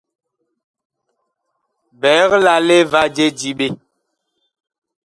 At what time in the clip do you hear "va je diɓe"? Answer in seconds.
2.91-3.67